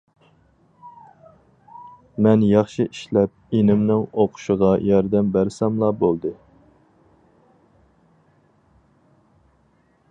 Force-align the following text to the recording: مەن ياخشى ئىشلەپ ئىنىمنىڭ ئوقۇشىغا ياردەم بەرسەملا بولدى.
مەن 2.27 2.45
ياخشى 2.51 2.85
ئىشلەپ 2.91 3.57
ئىنىمنىڭ 3.59 4.01
ئوقۇشىغا 4.23 4.71
ياردەم 4.87 5.31
بەرسەملا 5.37 5.91
بولدى. 6.01 6.33